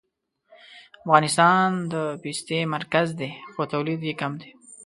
[1.01, 4.49] افغانستان د پستې مرکز دی خو تولید یې کم دی